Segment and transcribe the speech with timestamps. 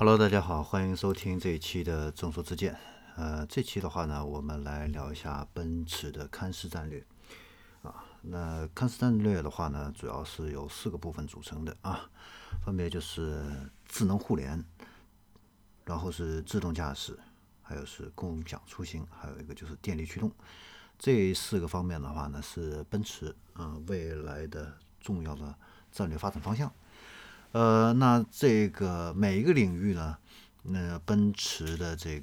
[0.00, 2.74] Hello，大家好，欢迎收听这一期的众说之见。
[3.16, 7.04] 呃，这期的话呢，我们来聊一下奔驰的看市战略
[7.82, 8.02] 啊。
[8.22, 12.08] 那看市战略的话呢，主要是由四个部分组成的啊，
[12.64, 13.44] 分别就是
[13.84, 14.64] 智能互联，
[15.84, 17.18] 然后是自动驾驶，
[17.60, 20.32] 还有是共享出行，还有一个就是电力驱动。
[20.98, 25.54] 这四个方面的话呢，是奔驰啊未来的重要的
[25.92, 26.72] 战略发展方向。
[27.52, 30.16] 呃，那这个每一个领域呢，
[30.62, 32.22] 那奔驰的这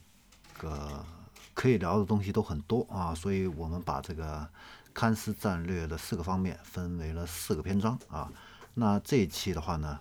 [0.58, 1.06] 个
[1.54, 4.48] 可以聊的东西都很多啊，所以我们把这个
[4.94, 8.32] 看似战略的四个方面分为了四个篇章啊。
[8.76, 10.00] 那这一期的话呢，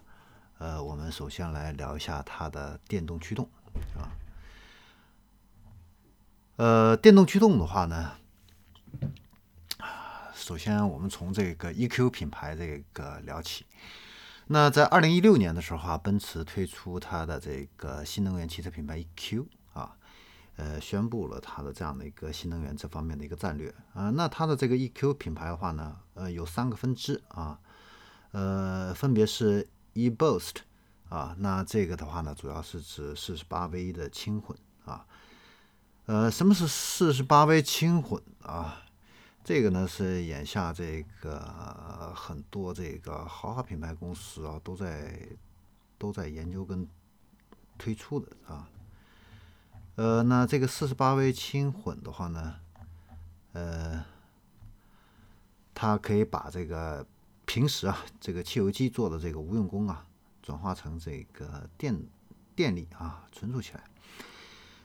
[0.59, 3.49] 呃，我们首先来聊一下它的电动驱动
[3.97, 4.15] 啊。
[6.55, 8.13] 呃，电动驱动的话呢，
[10.35, 13.67] 首先我们从这个 EQ 品牌这个聊起。
[14.49, 19.97] 那在二零一六年的时候啊，奔驰推出它的这个新能源汽车品牌 EQ 啊，
[20.55, 24.11] 呃，宣布了它的这样的一个新能源这方面的一个战略啊。
[24.11, 27.59] 那它的这个 EQ 品牌的话呢，呃，有三个分支啊，
[28.31, 30.55] 呃，分别是 eBoost
[31.09, 35.05] 啊，那这个的话呢，主要是指四十八 V 的轻混啊。
[36.05, 38.83] 呃，什么是四十八 V 轻混啊？
[39.47, 45.25] 这个呢是眼下这个很多这个豪华品牌公司啊都在
[45.97, 46.85] 都在研究跟
[47.79, 48.69] 推出的啊，
[49.95, 52.57] 呃，那这个四十八 V 轻混的话呢，
[53.53, 54.05] 呃，
[55.73, 57.07] 它可以把这个
[57.45, 60.05] 平时啊这个汽油机做的这个无用功啊
[60.43, 61.97] 转化成这个电
[62.57, 63.85] 电力啊存储起来。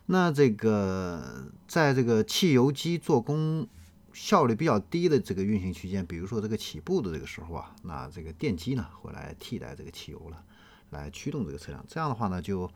[0.06, 3.68] 那这个在这个汽油机做工。
[4.14, 10.44] 效率比较低的这个运行区间，比如说这个起步的这个时候啊，那这个电机呢会来替代这个汽油了，
[10.90, 11.86] 来驱动这个车辆。
[11.88, 12.70] 这样的话呢，就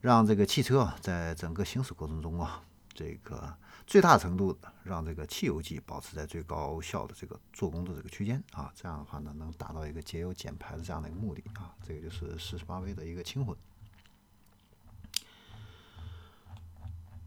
[0.00, 3.54] 让这个汽车啊在整个行驶过程中啊，这个
[3.86, 8.72] 最大程度让这个汽油机保持在最高效的这个做工的这个区间啊。
[8.74, 11.74] 这样的话呢，能达到一个节油减排的这样的一个目的啊。
[11.86, 13.56] 这个就是四十八 V 的一个轻混。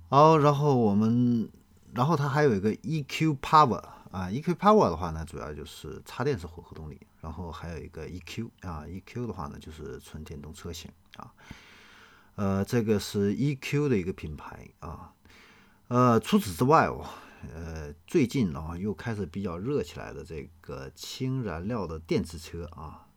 [0.10, 1.50] 好，然后我们。
[1.94, 7.00] 然后它还有一个 EQ Power 啊，EQ Power 的话呢，主要就是插电式混合动力。
[7.20, 11.34] 然后还有一个 EQ 啊，EQ 的话呢，就是纯电动车型啊。
[12.36, 15.14] 呃，这个是 EQ 的一个品牌啊。
[15.90, 17.04] 呃，除此之外哦，
[17.54, 23.08] 呃，最近啊又开始比较热起来的这个氢燃料的电池车啊，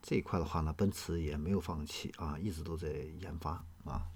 [0.00, 2.88] 这一块的话呢，奔驰也没有放弃啊，一直都在
[3.18, 4.06] 研发啊。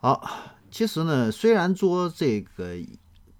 [0.00, 2.76] 好，其实呢，虽然说这个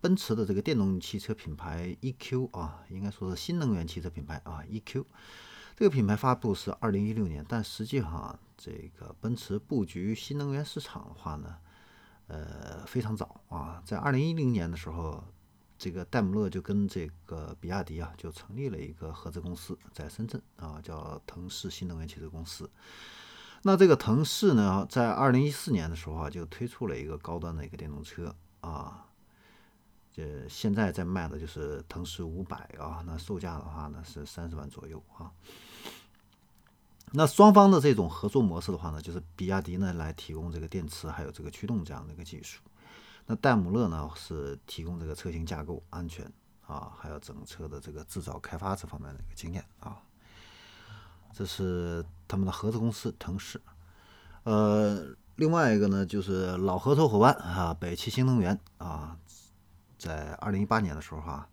[0.00, 5.04] 奔驰的这个电动汽车品牌 EQ 啊，应该说是新能源汽车品牌啊，EQ
[5.76, 11.54] 这个品牌发布是二零一六年，但实际上这个奔驰布局新能源市场的话呢，
[12.26, 15.22] 呃，非常早啊，在二零一零年的时候，
[15.78, 22.68] 这个戴姆勒就跟这个比亚迪啊，就成立了一个合资公司，在深圳啊，叫腾势新能源汽车公司。
[23.62, 29.06] 那这个腾势呢，在二零一四年的时候啊，就推出了一个高端的一个电动车啊，
[30.12, 35.32] 这现在在卖的就是腾势五百啊，那售价的话呢是三十万左右啊。
[37.10, 42.60] 那双方的这种合作模式的话呢，就是比亚迪呢来提供这个电池还有这个驱动这样的一个技术，
[43.26, 46.30] 那戴姆勒呢是提供这个车型架构、安全
[46.66, 49.97] 啊，还有整车的这个制造开发这方面的一个经验啊。
[51.32, 53.61] 这是他们的合资公司腾势，
[54.44, 59.16] 呃，另外一个呢就是老合作伙伴啊，北汽新能源啊，
[59.99, 61.49] 在二零一八年的时候哈，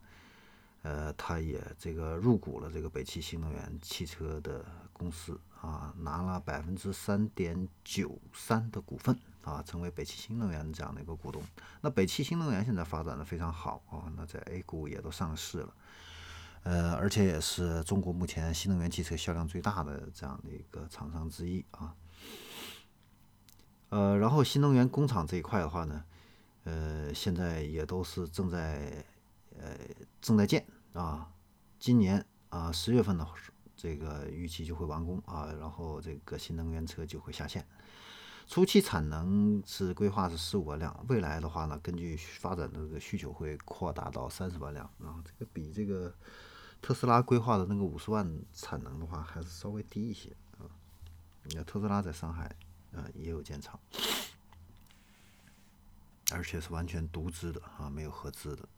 [0.81, 11.41] 呃，他也这个入股了这个北汽新能源汽车的公司啊，拿了百分之三点九三的股份啊，成为北汽新能源这样的一个股东。
[11.81, 15.73] 那北汽新能源现在发展的非常好啊，那在 A 股也都上市了。
[16.65, 21.95] 呃，而且也是中国目前新能源汽车销量最大的这样的一个厂商之一啊。
[23.89, 26.03] 呃，然后新能源工厂这一块的话呢，
[26.63, 29.05] 呃，现在也都是正在
[29.59, 29.77] 呃
[30.19, 31.29] 正在建啊。
[31.77, 33.27] 今年啊十月份的
[33.77, 37.63] 这个预期就会完工啊，然后这个新能源车就会下线。
[38.47, 46.11] 初期产能是规划是十五万辆，未来的话呢，根据发展的这个需求会扩大到三十万辆啊，这个比这个。
[46.85, 50.29] 特斯拉规划的那个五十万产能的话，还是稍微低一些
[50.59, 50.69] 啊。
[51.45, 52.55] 你看特斯拉在上海
[52.93, 53.79] 啊也有建厂，
[56.31, 58.69] 而且是完全独资的啊，没有合资的。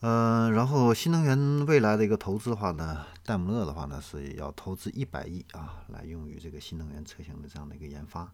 [0.00, 8.30] 呃，然后新能源未来的一个投资的话呢，戴姆勒的话呢是要投资一百亿啊，来用于这个新能源车型的这样的一个研发。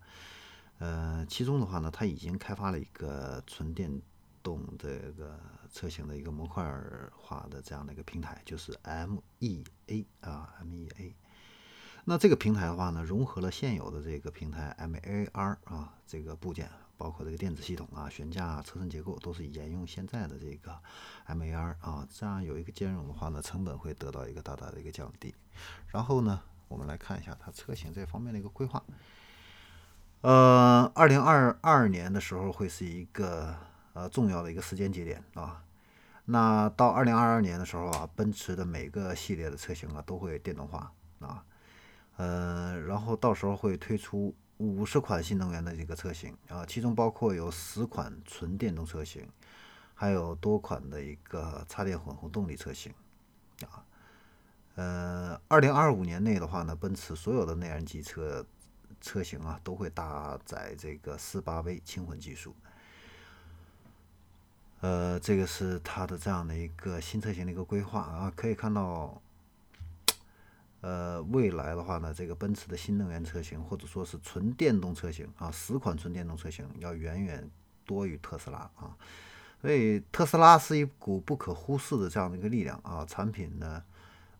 [0.80, 4.02] 呃，其中的话呢，它已经开发了一个纯电
[4.42, 5.38] 动这个
[5.72, 6.64] 车型的一个模块
[7.16, 11.14] 化的这样的一个平台，就是 MEA 啊，MEA。
[12.04, 16.70] 那这个平台的话呢，融合了现有的这个平台 MAR 啊这个部件。
[16.98, 20.78] 包括这个电子系统啊、悬架、车身结构都是沿用现在的这个
[21.26, 25.34] MAR 啊，这样有一个兼容的话呢，成本会得到一个大大的一个降低。
[25.88, 28.80] 然后呢，我们来看一下它车型这方面的一个规划。
[30.20, 33.56] 呃，二零二二年的时候会是一个
[33.92, 35.64] 呃重要的一个时间节点啊。
[36.24, 41.44] 那到二零二二年的时候啊，奔驰的每个系列的车型啊都会电动化啊，
[42.16, 44.34] 呃，然后到时候会推出。
[44.58, 49.28] 五十款新能源的这个车型啊，其中包括有十款纯电动车型，
[49.92, 52.94] 还有多款的一个插电混合动力车型
[53.62, 53.82] 啊。
[54.76, 58.46] 呃，二零二五年内的话呢，奔驰所有的内燃机车
[59.00, 62.54] 车型啊，都会搭载这个四八 V 轻混技术。
[64.82, 69.22] 呃，这个是它的这样的一个新车型的一个规划啊，可以看到。
[70.82, 77.48] 呃，未来的话呢，这个奔驰的新能源车型或者说是纯电动车型啊，十款纯电动车型要远远
[77.86, 78.96] 多于特斯拉啊，
[79.60, 83.84] 所以特斯拉是一股不可忽视的这样的一个力量啊，产品呢，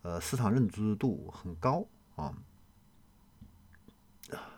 [0.03, 1.87] 呃，市场认知度很高
[2.17, 2.35] 啊，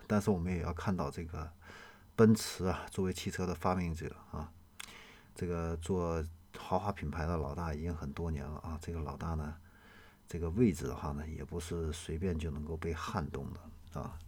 [0.07, 1.53] 但是我们也要看到这个
[2.17, 4.51] 奔驰啊，作为汽车的发明者啊，
[5.35, 6.25] 这个做
[6.57, 9.55] 豪华品牌的老大已经很多年了啊，这个老大呢。
[10.27, 14.19] 这个位置的话呢，也不是随便就能够被撼动的啊。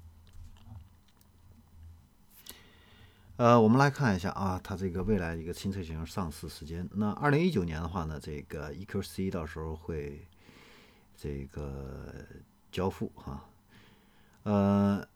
[3.37, 6.87] 呃，我们来看一下啊，它这个未来一个新车型上市时间。
[6.93, 10.27] 那二零一九年的话呢，这个 EQC 到时候会
[11.17, 12.13] 这个
[12.71, 13.45] 交付哈。
[14.43, 15.07] 呃，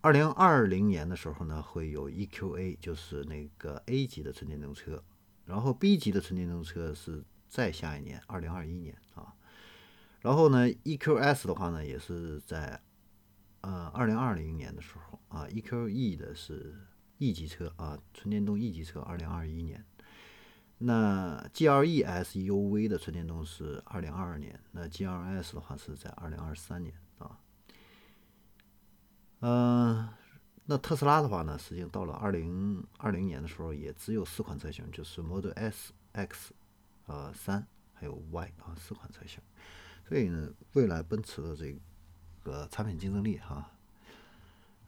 [0.00, 5.02] 二零二零年的时候呢，会有 EQA，就是那个 A 级的纯电动车，
[5.44, 9.34] 然后 B 级的纯电动车是再下一年，二零二一年啊。
[10.20, 12.80] 然后呢，EQS 的话呢，也是在
[13.62, 16.74] 呃二零二零年的时候啊，EQE 的是
[17.18, 19.84] E 级车啊，纯电动 E 级车，二零二一年。
[20.78, 27.38] 那 GLE SUV 的纯电动是二零二二年，那 GLS 的话是在二零二三年啊。
[29.40, 30.08] 嗯，
[30.72, 36.54] 那特斯拉的话呢，实际上到了二零二零年的时候，也只有四款车型，就是 Model S、X、
[37.04, 39.38] 呃三还有 Y 啊四款车型。
[40.08, 41.76] 所以呢，未来奔驰的这
[42.42, 43.70] 个产品竞争力哈，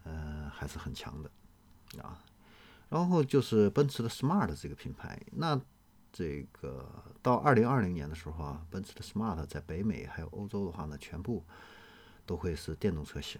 [0.04, 1.30] 嗯，还是很强的
[2.02, 2.24] 啊。
[2.88, 5.60] 然后就是奔驰的 Smart 这个品牌，那
[6.10, 6.88] 这个
[7.20, 11.44] 到二零二零年的时候啊，奔驰的 Smart 在北美还有欧洲的话呢，全部
[12.24, 13.38] 都会是电动车型。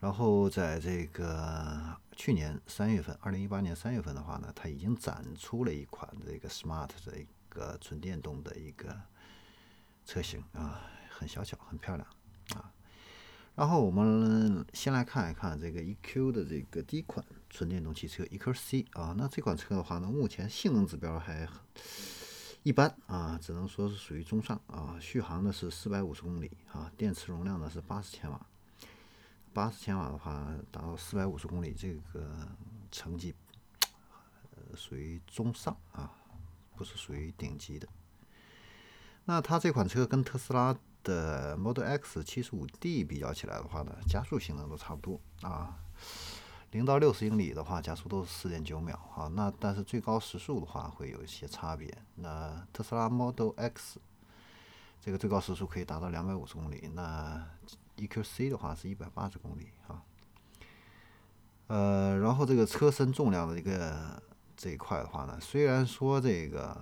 [0.00, 9.00] 然后在这个去年三月份，二零一八年三月份的话呢，它已经展出了一款这个 Smart 的一个纯电动的一个。
[10.06, 12.08] 车型啊，很小巧，很漂亮
[12.56, 12.72] 啊。
[13.54, 19.14] 然后我们先来看一看这个 EQ 的这个第一款纯电动汽车 EQC 啊。
[19.16, 21.46] 那这款车的话呢，目前性能指标还
[22.64, 24.96] 一般啊，只能说是属于中上啊。
[25.00, 28.46] 续航呢是四百五十公里啊，电池容量呢是八十千瓦。
[29.52, 32.48] 八十千瓦的话，达到四百五十公里，这个
[32.90, 33.34] 成绩
[34.52, 36.10] 呃属于中上啊，
[36.76, 37.88] 不是属于顶级的。
[39.24, 45.78] 那它这款车跟特斯拉的 Model X 75D 比较起来的话呢，加速性能都差不多啊。
[46.70, 49.26] 零到六十英里的话，加速都是四点九秒啊。
[49.28, 51.92] 那但是最高时速的话会有一些差别。
[52.14, 54.00] 那特斯拉 Model X
[55.00, 57.44] 这个最高时速可以达到两百五十公里，那
[58.06, 60.02] EQC 的话是一百八十公里啊。
[61.68, 64.22] 呃，然后这个车身重量的一个
[64.56, 66.76] 这一块的话呢，虽然说这个。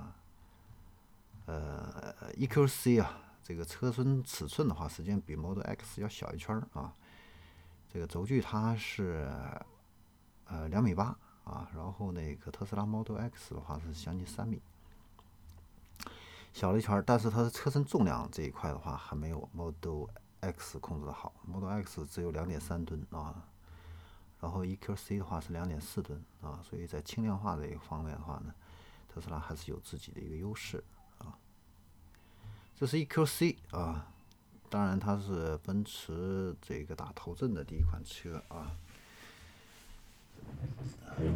[1.50, 6.92] 呃，EQC 啊，这个车身尺寸的话，实际上比 Model X 要小一圈儿啊。
[7.90, 9.26] 这个轴距它是
[10.44, 14.60] 呃两米八啊，然后那个特斯拉 Model X 的话是将近三米，
[16.52, 17.02] 小了一圈儿。
[17.02, 20.04] 但是它的车身重量这一块的话，还没有 Model
[20.40, 21.32] X 控制的好。
[21.46, 23.44] Model X 只有两点三吨啊，
[24.40, 28.54] 然后 EQC 的话是两点四吨啊，所以在轻量化这一个方面的话呢，
[29.08, 30.82] 特斯拉还是有自己的一个优势
[31.18, 31.38] 啊。
[32.76, 34.12] 这是 EQC 啊，
[34.70, 38.76] 当然它是奔驰这个打头阵的第一款车啊。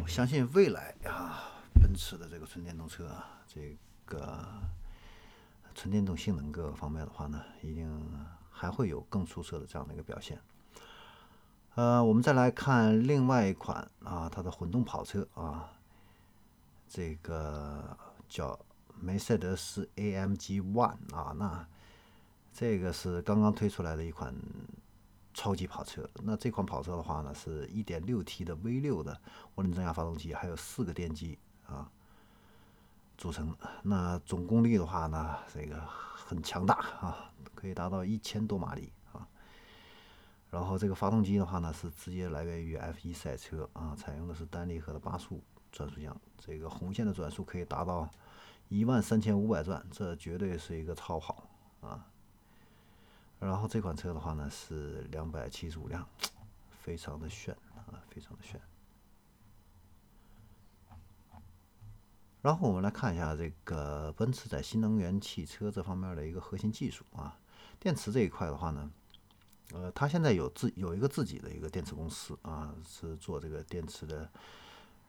[0.01, 4.39] 我相信未来啊，奔驰的这个纯电动车，这个
[5.75, 7.87] 纯电动性能各个方面的话呢，一定
[8.53, 10.39] 还会有更出色的这样的一个表现。
[11.75, 15.71] 呃，我们再来看另外一款啊，它的混动跑车啊，
[16.87, 17.97] 这个
[18.29, 18.57] 叫
[18.99, 21.67] 梅赛德斯 AMG One 啊，那
[22.53, 24.33] 这个是刚刚推出来的一款
[25.33, 26.07] 超级跑车。
[26.21, 29.19] 那这款跑车的话呢，是 1.6T 的 V6 的
[29.55, 31.91] 涡轮增压发动机，还有四个电机啊
[33.17, 33.55] 组成。
[33.83, 39.27] 那总功率的话呢，这个很强大啊，可以达到一千多马力啊。
[40.49, 48.09] 然后这个发动机的话呢，是直接来源于 F1 赛车啊，采用的是单离合的八速转速箱，这个红线的转速可以达到
[48.69, 51.49] 一万三千五百转，这绝对是一个超跑
[51.81, 52.05] 啊。
[53.39, 56.07] 然后这款车的话呢是两百七十五辆，
[56.69, 58.61] 非常的炫啊，非常的炫。
[62.43, 67.39] 然后我们来看一下这个奔驰在新能源汽车这方面的一个核心技术啊，
[67.79, 68.91] 电池这一块的话呢。
[69.71, 74.29] 呃，它现在有自有一个自己的一个电池公司啊，是做这个电池的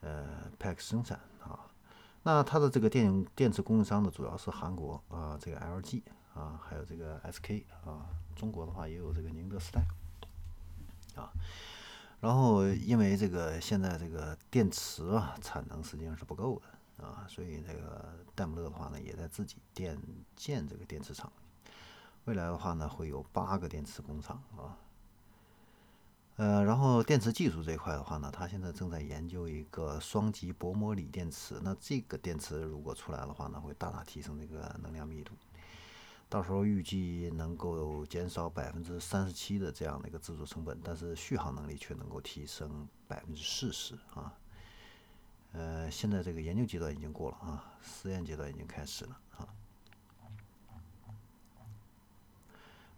[0.01, 1.69] 呃 pack 生产啊。
[2.23, 6.03] 那它的这个电电池供应商呢，主要是韩国啊，这个 LG
[6.35, 8.07] 啊，还有这个 SK 啊。
[8.37, 9.85] 中国的话也有这个宁德时代
[11.17, 11.29] 啊。
[12.21, 20.01] 然后因为这个现在这个电池啊产能实际上是不够的啊，所以这个戴姆勒的话呢，也在自己建
[20.37, 21.33] 建这个电池厂。
[22.25, 24.79] 未来的话呢，会有八个电池工厂啊，
[26.37, 31.61] 呃，然后电池技术这一块的话呢，它现在正在研究一个双极薄膜锂电池。
[31.63, 35.35] 那这个电池如果出来的话呢，会大大提升这个能量密度，
[36.29, 44.33] 到时候预计能够减少百分之三十七的这样的一个制作成本，但是续航能力却能够提升百分之四十啊。
[45.55, 49.49] 呃，现在这个研究阶段已经过了啊，实验阶段已经开始了啊。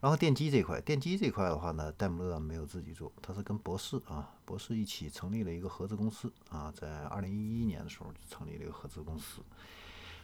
[0.00, 9.42] 然后电机这块，电机这块的话呢，戴姆勒没有自己做，他是跟博士啊，博士一起成立了一个合资公司啊，在二零一一年的时候就成立了一个合资公司。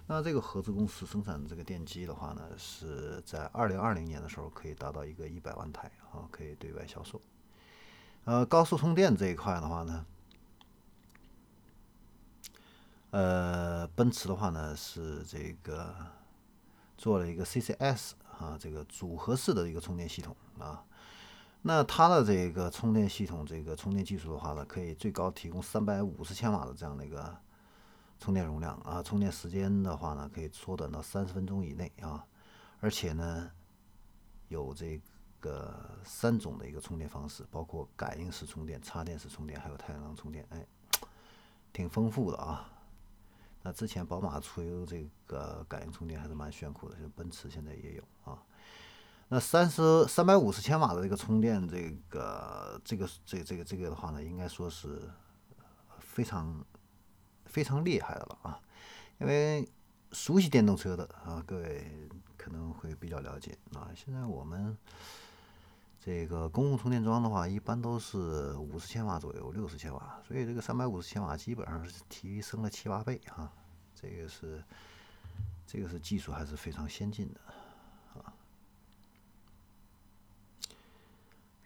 [0.07, 7.21] 那这个合资公司生产这个电机的话呢，是在二零二零年的时候可以达到一个一百万台啊，可以对外销售。
[8.25, 10.05] 呃，高速充电这一块的话呢，
[13.13, 15.95] 呃，奔驰的话呢是这个
[16.99, 18.13] 做了一个 CCS。
[18.39, 20.85] 啊，这个组合式的一个充电系统啊，
[21.61, 27.37] 那它的这个充电系统，这个充电技术的话呢，可以最高提供三百五十千瓦的这样的一个
[28.19, 32.27] 充电容量啊，充电时间的话呢，可以缩短到三十分钟以内啊，
[32.81, 33.49] 而且呢，
[34.49, 35.01] 有这
[35.39, 40.67] 个三种的一个充电方式，包括感应式充电、插电式充电，还有太阳能充电，哎，
[41.73, 42.72] 挺丰富的啊。
[43.63, 48.43] 那之前宝马出这个感应充电还是蛮炫酷的，就奔驰现在也有啊。
[49.29, 55.09] 那三十三百五十千瓦的这个充电，这个这个这这个这个的话呢，应该说是
[56.01, 56.63] 非常
[57.47, 58.61] 非常厉害的了啊。
[59.19, 59.67] 因为
[60.11, 63.89] 熟悉电动车的啊，各位可能会比较了解啊。
[63.95, 64.77] 现在我们
[66.05, 73.53] 这个公共充电桩的话，一般都是五十千瓦左右，六十千瓦，所以这个三百五十千瓦基本上是提升了七八倍啊。
[73.95, 74.65] 这个是
[75.65, 77.41] 这个是技术还是非常先进的
[78.21, 78.35] 啊。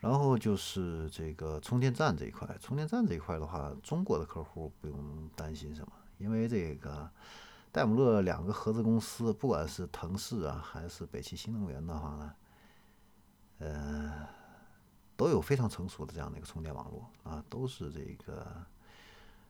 [0.00, 7.10] 然后就是这个充电站这一块，充电站这一块的话，中国的客户不用担心什么，因为这个
[7.72, 12.34] 戴姆勒两个合资公司，不管是腾势啊，还是北汽新能源的话呢。
[13.58, 14.28] 呃，
[15.16, 18.46] 都有非常成熟的这样的一个充电网络啊，都是这个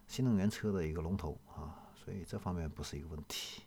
[0.07, 3.63] 新能源车的一个龙头啊，所以这方面不是一个问题。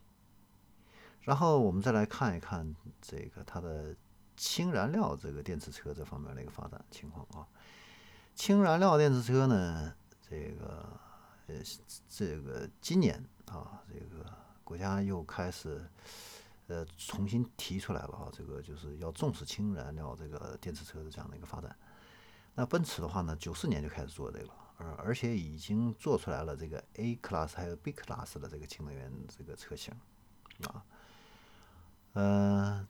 [1.23, 3.93] 然后我们再来看一看这个它的
[4.37, 7.45] 氢燃料这个电池车这方面的一个发展情况啊。
[8.33, 10.97] 氢燃料电池车呢，这个
[11.47, 11.55] 呃，
[12.07, 14.25] 这个今年啊，这个
[14.63, 15.85] 国家又开始。
[16.69, 21.75] 呃，重新提出来了啊，这个就是要重视氢燃料这个电池车的这样的一个发展。
[22.53, 29.91] 那奔驰的话呢，九四年就开始做这个了，而而且已经做出来了这个 A class 还有 B class 的这个氢能源这个车型
[30.67, 30.85] 啊。
[32.13, 32.87] 嗯，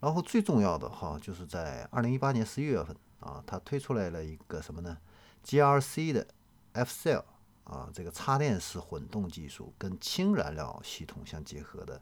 [0.00, 4.96] 然后最重要的哈，就是在二零一八年十一月份啊，它推出来了一个什么呢
[5.44, 6.26] ？GRC 的
[6.72, 7.24] F Cell。
[7.64, 12.00] 啊，这个插电式混动技术跟氢燃料系统相结合的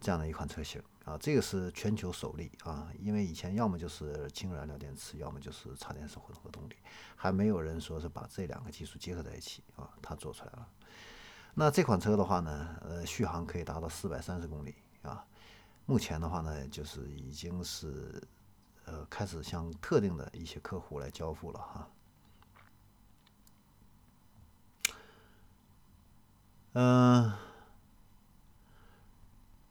[0.00, 6.76] 这样的一款车型啊，这个是全球首例啊，因为以前要么就是氢燃料电池，要么就是插电式混合动力，
[7.16, 10.68] 还没有人说是把这两个技术结合在一起啊，它做出来了。
[11.54, 15.24] 那这款车的话呢，呃，续航可以达到四百三十公里啊。
[15.86, 18.22] 目前的话呢，就是已经是
[18.84, 21.88] 呃开始向特定的一些客户来交付了哈。
[26.80, 27.32] 嗯，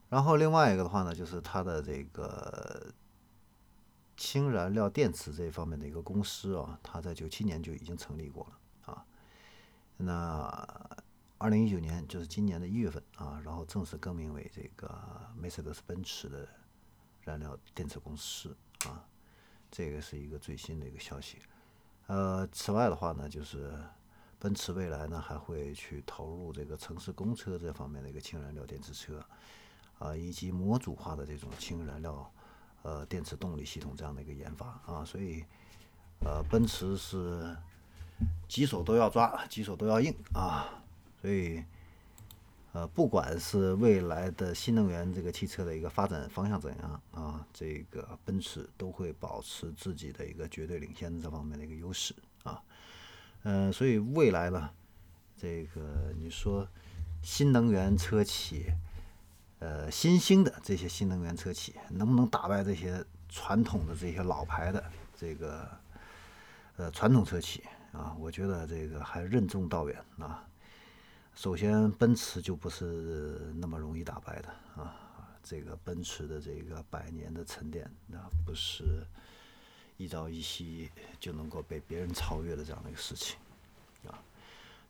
[0.10, 2.92] 然后另外一个的话呢，就是它的这个
[4.18, 9.06] 氢燃料电池这一方面的一个公司啊，它在九七年就已经成立过了啊。
[9.96, 10.98] 那
[11.38, 14.94] 二零一九年就是今年的一月份啊，然后正式更名为这个
[15.34, 16.46] 梅赛德斯奔驰的
[17.22, 18.54] 燃料电池公司
[18.86, 19.08] 啊，
[19.72, 21.38] 这个是一个最新的一个消息。
[22.08, 23.82] 呃，此外的话呢，就是
[24.40, 29.24] 奔驰未来呢还会去投入这个城市公车这方面的一个氢燃料电池车
[30.00, 32.32] 啊，以及模组化的这种氢燃料
[32.84, 35.44] 呃电池动力系统这样的一个研发啊，所以
[36.20, 37.56] 呃，奔驰是
[38.48, 40.84] 几手都要抓，几手都要硬啊。
[41.20, 41.64] 所以，
[42.74, 52.62] 呃，不管是未来的新能源这个汽车的一个发展方向怎样啊，这个奔驰都会保持自己的一个绝对领先这方面的一个优势啊。
[53.44, 54.70] 嗯，所以未来呢，
[55.36, 56.68] 这个你说
[57.22, 58.72] 新能源车企，
[59.60, 64.84] 呃，新兴的这些新能源车企能不能打败这些传统的这些老牌的
[65.16, 65.70] 这个
[66.76, 68.16] 呃传统车企啊？
[68.20, 70.44] 我觉得这个还任重道远啊。
[71.36, 74.96] 首先，奔驰就不是那么容易打败的啊！
[75.44, 79.06] 这个奔驰的这个百年的沉淀，那不是
[79.98, 80.90] 一朝一夕
[81.20, 83.38] 就能够被别人超越的这样的一个事情
[84.08, 84.24] 啊！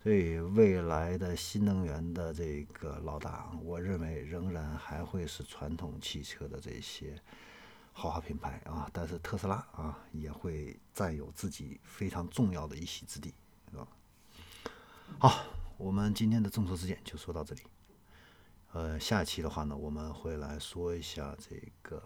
[0.03, 7.19] 所以，未来的新能源的这个老大，我认为仍然还会是传统汽车的这些
[7.93, 8.89] 豪华品牌啊！
[8.93, 13.33] 但是特斯拉啊，也会占有自己非常重要的一席之地，
[13.71, 13.87] 是吧？
[15.19, 15.43] 好。
[15.79, 17.61] 我们今天的众说之见就说到这里。
[18.71, 22.01] 呃，下期的话呢，我们会来说一下这个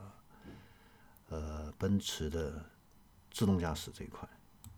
[1.29, 2.65] 呃奔驰的
[3.31, 4.27] 自动驾驶这一块。